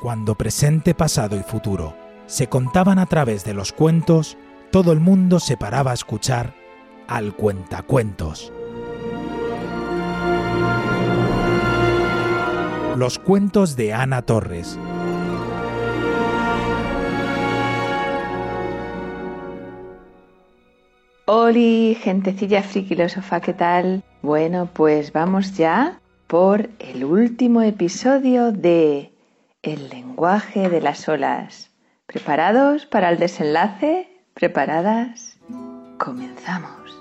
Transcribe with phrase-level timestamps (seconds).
[0.00, 4.38] Cuando presente, pasado y futuro se contaban a través de los cuentos,
[4.70, 6.54] todo el mundo se paraba a escuchar
[7.06, 8.50] al cuentacuentos.
[12.96, 14.78] Los cuentos de Ana Torres.
[21.26, 24.02] Hola, gentecilla friquilosofa, ¿qué tal?
[24.22, 29.09] Bueno, pues vamos ya por el último episodio de
[29.62, 31.70] El lenguaje de las olas.
[32.06, 34.08] ¿Preparados para el desenlace?
[34.32, 35.36] ¿Preparadas?
[35.98, 36.96] Comenzamos.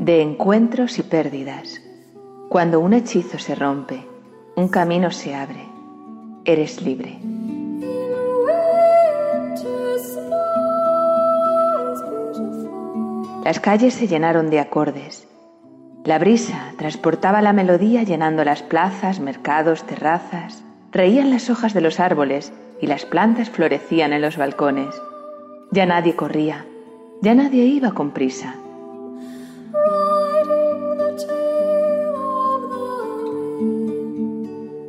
[0.00, 1.83] De encuentros y pérdidas.
[2.54, 4.06] Cuando un hechizo se rompe,
[4.54, 5.66] un camino se abre.
[6.44, 7.18] Eres libre.
[13.42, 15.26] Las calles se llenaron de acordes.
[16.04, 20.62] La brisa transportaba la melodía llenando las plazas, mercados, terrazas.
[20.92, 24.94] Reían las hojas de los árboles y las plantas florecían en los balcones.
[25.72, 26.64] Ya nadie corría,
[27.20, 28.54] ya nadie iba con prisa.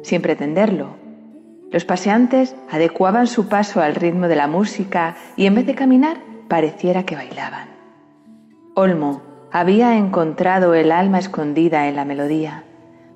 [0.06, 0.98] Sin pretenderlo,
[1.72, 6.18] los paseantes adecuaban su paso al ritmo de la música y en vez de caminar
[6.48, 7.70] pareciera que bailaban.
[8.76, 12.66] Olmo había encontrado el alma escondida en la melodía,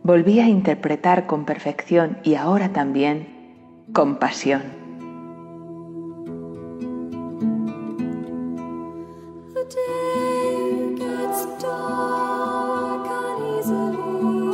[0.02, 4.63] volvía a interpretar con perfección y ahora también con pasión.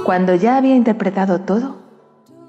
[0.03, 1.84] Cuando ya había interpretado todo,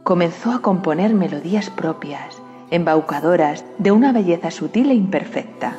[0.06, 2.40] comenzó a componer melodías propias,
[2.70, 5.76] embaucadoras, de una belleza sutil e imperfecta.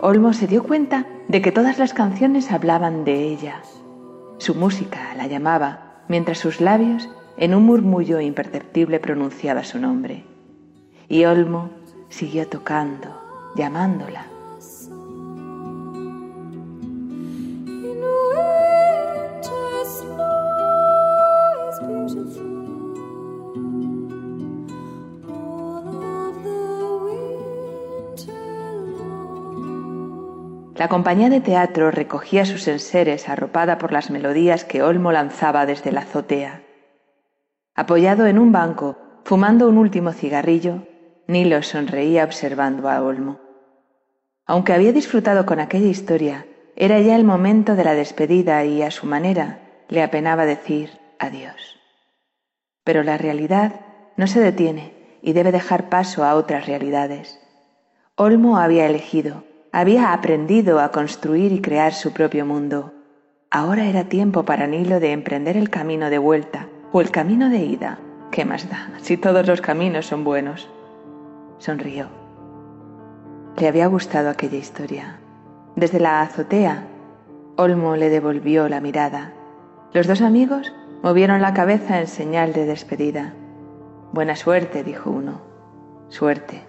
[0.00, 3.60] Olmo se dio cuenta de que todas las canciones hablaban de ella.
[4.38, 10.24] Su música la llamaba, mientras sus labios, en un murmullo imperceptible, pronunciaba su nombre.
[11.10, 11.68] Y Olmo
[12.08, 13.20] siguió tocando,
[13.54, 14.39] llamándola.
[30.80, 35.92] La compañía de teatro recogía sus enseres arropada por las melodías que Olmo lanzaba desde
[35.92, 36.62] la azotea.
[37.74, 40.86] Apoyado en un banco, fumando un último cigarrillo,
[41.26, 43.40] Nilo sonreía observando a Olmo.
[44.46, 46.46] Aunque había disfrutado con aquella historia,
[46.76, 51.78] era ya el momento de la despedida y, a su manera, le apenaba decir adiós.
[52.84, 53.82] Pero la realidad
[54.16, 57.38] no se detiene y debe dejar paso a otras realidades.
[58.16, 62.92] Olmo había elegido, había aprendido a construir y crear su propio mundo.
[63.50, 67.58] Ahora era tiempo para Nilo de emprender el camino de vuelta o el camino de
[67.58, 67.98] ida.
[68.30, 70.68] ¿Qué más da si todos los caminos son buenos?
[71.58, 72.08] Sonrió.
[73.56, 75.18] Le había gustado aquella historia.
[75.76, 76.84] Desde la azotea,
[77.56, 79.32] Olmo le devolvió la mirada.
[79.92, 83.34] Los dos amigos movieron la cabeza en señal de despedida.
[84.12, 85.42] Buena suerte, dijo uno.
[86.08, 86.62] Suerte,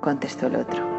[0.00, 0.97] contestó el otro.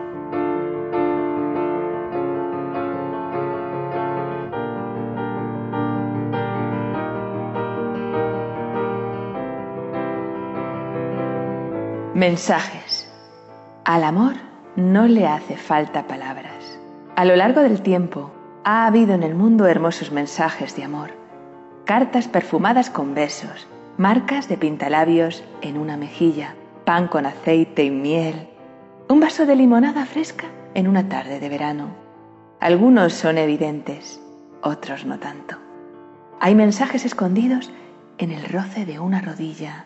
[12.19, 13.09] Mensajes.
[13.85, 14.33] Al amor
[14.75, 16.77] no le hace falta palabras.
[17.15, 18.29] A lo largo del tiempo
[18.65, 21.11] ha habido en el mundo hermosos mensajes de amor.
[21.85, 28.49] Cartas perfumadas con besos, marcas de pintalabios en una mejilla, pan con aceite y miel,
[29.07, 31.87] un vaso de limonada fresca en una tarde de verano.
[32.59, 34.21] Algunos son evidentes,
[34.61, 35.55] otros no tanto.
[36.41, 37.71] Hay mensajes escondidos
[38.17, 39.85] en el roce de una rodilla,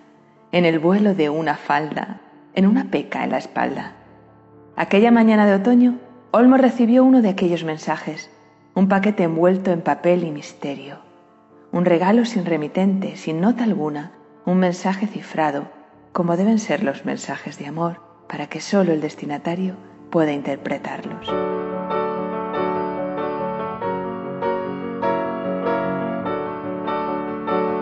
[0.53, 2.21] en el vuelo de una falda,
[2.53, 3.93] en una peca en la espalda.
[4.75, 5.97] Aquella mañana de otoño,
[6.29, 8.29] Olmo recibió uno de aquellos mensajes,
[8.75, 10.99] un paquete envuelto en papel y misterio,
[11.71, 14.11] un regalo sin remitente, sin nota alguna,
[14.45, 15.71] un mensaje cifrado,
[16.11, 19.75] como deben ser los mensajes de amor, para que solo el destinatario
[20.11, 21.33] pueda interpretarlos.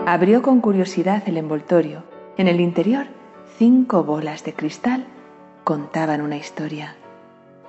[0.06, 2.11] Abrió con curiosidad el envoltorio.
[2.38, 3.06] En el interior,
[3.58, 5.04] cinco bolas de cristal
[5.64, 6.96] contaban una historia.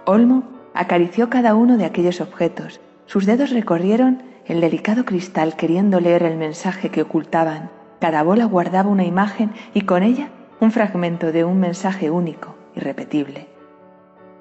[0.05, 0.43] Olmo
[0.73, 2.79] acarició cada uno de aquellos objetos.
[3.05, 7.71] Sus dedos recorrieron el delicado cristal queriendo leer el mensaje que ocultaban.
[7.99, 10.29] Cada bola guardaba una imagen y con ella
[10.59, 13.47] un fragmento de un mensaje único, irrepetible.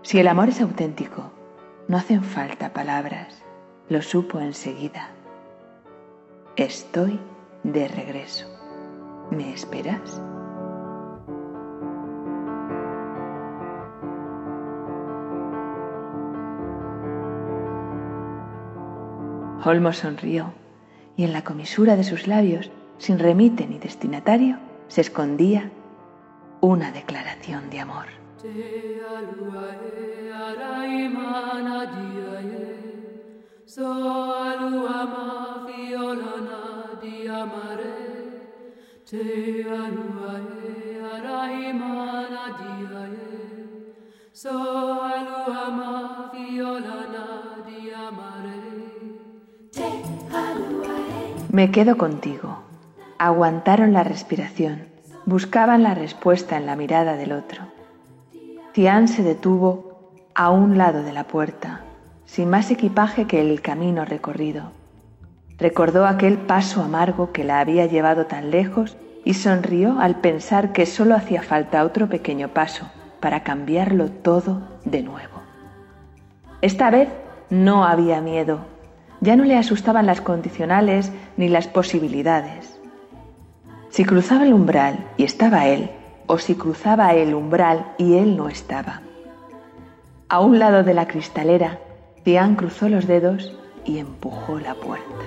[0.02, 1.32] Si el amor es auténtico,
[1.88, 3.42] no hacen falta palabras.
[3.88, 5.10] Lo supo enseguida.
[6.56, 7.18] Estoy
[7.64, 8.51] de regreso.
[9.36, 10.20] ¿Me esperas?
[19.64, 20.52] Olmo sonrió
[21.16, 24.58] y en la comisura de sus labios, sin remite ni destinatario,
[24.88, 25.70] se escondía
[26.60, 28.08] una declaración de amor.
[51.50, 52.62] Me quedo contigo.
[53.18, 54.88] Aguantaron la respiración,
[55.26, 57.64] buscaban la respuesta en la mirada del otro.
[58.72, 61.82] Tian se detuvo a un lado de la puerta,
[62.24, 64.72] sin más equipaje que el camino recorrido.
[65.58, 70.86] Recordó aquel paso amargo que la había llevado tan lejos y sonrió al pensar que
[70.86, 72.90] solo hacía falta otro pequeño paso
[73.20, 75.42] para cambiarlo todo de nuevo.
[76.60, 77.08] Esta vez
[77.50, 78.66] no había miedo,
[79.20, 82.80] ya no le asustaban las condicionales ni las posibilidades.
[83.90, 85.90] Si cruzaba el umbral y estaba él,
[86.26, 89.02] o si cruzaba el umbral y él no estaba.
[90.28, 91.78] A un lado de la cristalera,
[92.22, 95.24] Tian cruzó los dedos y empujó la puerta.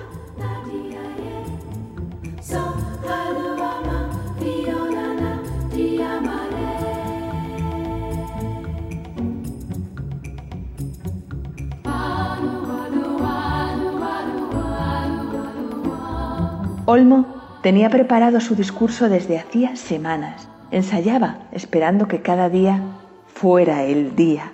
[16.88, 17.26] Olmo
[17.62, 20.48] tenía preparado su discurso desde hacía semanas.
[20.70, 22.80] Ensayaba, esperando que cada día
[23.26, 24.52] fuera el día.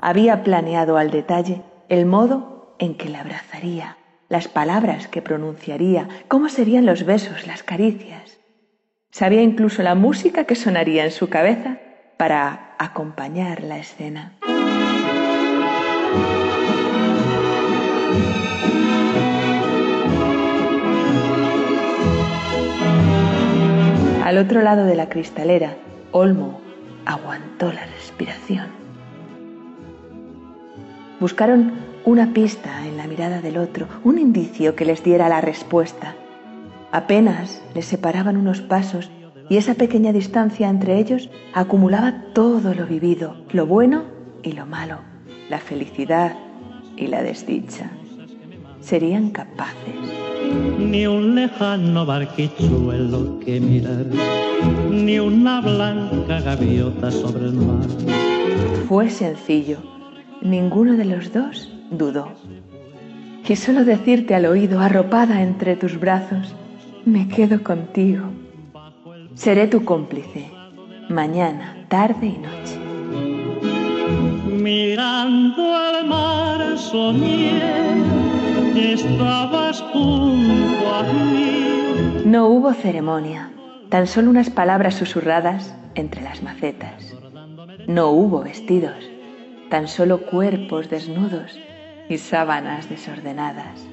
[0.00, 3.96] Había planeado al detalle el modo en que la abrazaría,
[4.28, 8.38] las palabras que pronunciaría, cómo serían los besos, las caricias.
[9.10, 11.78] Sabía incluso la música que sonaría en su cabeza
[12.16, 14.36] para acompañar la escena.
[24.24, 25.76] Al otro lado de la cristalera,
[26.10, 26.60] Olmo
[27.04, 28.66] aguantó la respiración.
[31.20, 31.72] Buscaron
[32.06, 36.14] una pista en la mirada del otro, un indicio que les diera la respuesta.
[36.92, 39.10] Apenas les separaban unos pasos
[39.50, 44.04] y esa pequeña distancia entre ellos acumulaba todo lo vivido, lo bueno
[44.44, 45.00] y lo malo,
[45.50, 46.36] la felicidad
[46.96, 47.90] y la desdicha.
[48.80, 49.74] Serían capaces
[50.78, 54.06] ni un lejano barquichuelo que mirar,
[54.92, 57.88] ni una blanca gaviota sobre el mar.
[58.86, 59.78] Fue sencillo,
[60.40, 62.28] ninguno de los dos dudó.
[63.48, 66.54] Y solo decirte al oído, arropada entre tus brazos,
[67.04, 68.24] me quedo contigo.
[69.34, 70.50] Seré tu cómplice,
[71.08, 72.78] mañana, tarde y noche.
[74.46, 77.60] Mirando al mar soñé
[78.74, 82.22] estabas junto a mí.
[82.24, 83.50] No hubo ceremonia,
[83.88, 87.14] tan solo unas palabras susurradas entre las macetas.
[87.86, 88.96] No hubo vestidos,
[89.70, 91.58] tan solo cuerpos desnudos
[92.08, 93.86] y sábanas desordenadas.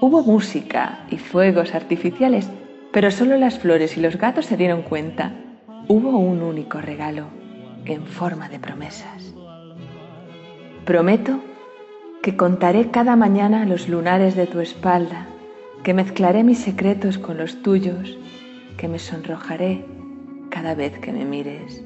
[0.00, 2.48] Hubo música y fuegos artificiales,
[2.92, 5.32] pero solo las flores y los gatos se dieron cuenta.
[5.88, 7.26] Hubo un único regalo
[7.84, 9.34] en forma de promesas.
[10.84, 11.40] Prometo
[12.22, 15.26] que contaré cada mañana los lunares de tu espalda,
[15.82, 18.18] que mezclaré mis secretos con los tuyos,
[18.76, 19.84] que me sonrojaré
[20.50, 21.82] cada vez que me mires.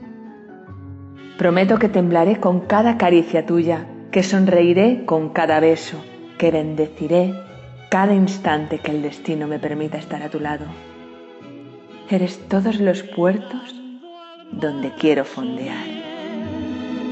[1.38, 5.96] Prometo que temblaré con cada caricia tuya, que sonreiré con cada beso,
[6.38, 7.34] que bendeciré
[7.90, 10.66] cada instante que el destino me permita estar a tu lado.
[12.08, 13.74] Eres todos los puertos
[14.52, 15.88] donde quiero fondear.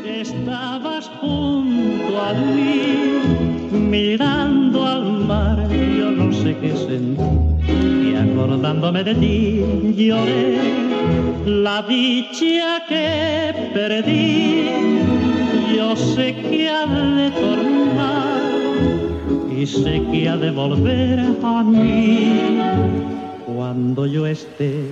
[0.07, 3.19] estabas junto a mí,
[3.73, 5.59] mirando al mar,
[5.99, 9.65] yo no sé qué sentí, y acordándome de ti
[9.97, 10.57] lloré
[11.47, 15.22] la dicha que perdí.
[15.75, 18.43] Yo sé que ha de tornar
[19.51, 22.61] y sé que ha de volver a mí
[23.47, 24.85] cuando yo esté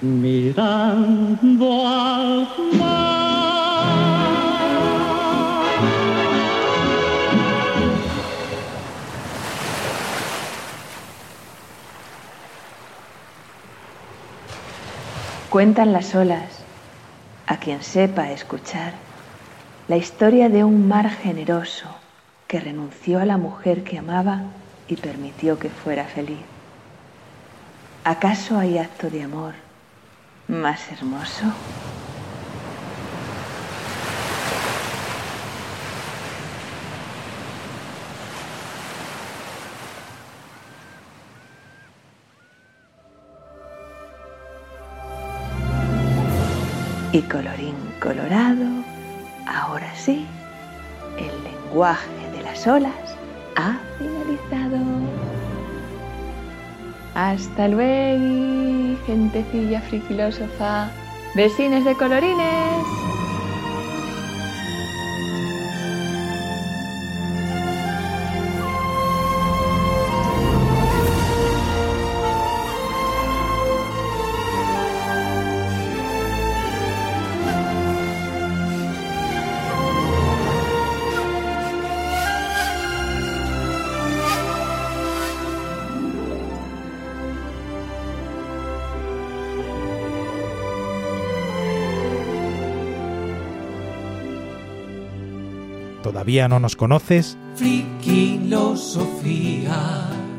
[0.00, 2.48] mirando al
[2.78, 3.58] mar.
[15.48, 16.64] Cuentan las olas,
[17.46, 19.07] a quien sepa escuchar,
[19.88, 21.88] la historia de un mar generoso
[22.46, 24.42] que renunció a la mujer que amaba
[24.86, 26.44] y permitió que fuera feliz.
[28.04, 29.54] ¿Acaso hay acto de amor
[30.46, 31.46] más hermoso?
[47.10, 48.77] Y colorín colorado,
[51.68, 52.92] lenguaje de las olas
[53.56, 54.78] ha finalizado.
[57.14, 60.90] Hasta luego, gentecilla friquilósofa.
[61.34, 63.17] Vecines de colorines.
[96.08, 97.36] ¿Todavía no nos conoces?